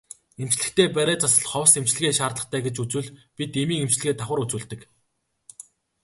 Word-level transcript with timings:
Эмчлэхдээ 0.41 0.87
бариа 0.97 1.15
засал 1.21 1.45
ховс 1.51 1.73
эмчилгээ 1.79 2.13
шаардлагатай 2.17 2.61
гэж 2.63 2.75
үзвэл 2.83 3.09
бид 3.37 3.51
эмийн 3.61 3.83
эмчилгээ 3.85 4.13
давхар 4.17 4.39
үзүүлдэг. 4.43 4.81